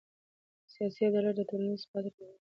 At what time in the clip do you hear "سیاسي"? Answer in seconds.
0.73-1.01